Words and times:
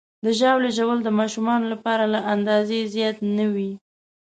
د 0.25 0.27
ژاولې 0.39 0.69
ژوول 0.77 0.99
د 1.03 1.09
ماشومانو 1.19 1.65
لپاره 1.73 2.03
له 2.13 2.19
اندازې 2.33 2.89
زیات 2.93 3.17
نه 3.37 3.45
وي. 3.53 3.71